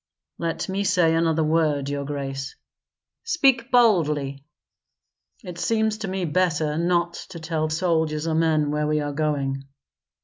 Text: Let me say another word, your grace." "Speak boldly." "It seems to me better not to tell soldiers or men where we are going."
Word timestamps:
Let 0.39 0.67
me 0.67 0.83
say 0.83 1.13
another 1.13 1.43
word, 1.43 1.87
your 1.87 2.05
grace." 2.05 2.55
"Speak 3.23 3.69
boldly." 3.69 4.43
"It 5.43 5.59
seems 5.59 5.99
to 5.99 6.07
me 6.07 6.25
better 6.25 6.75
not 6.75 7.13
to 7.29 7.39
tell 7.39 7.69
soldiers 7.69 8.25
or 8.25 8.33
men 8.33 8.71
where 8.71 8.87
we 8.87 8.99
are 8.99 9.13
going." 9.13 9.63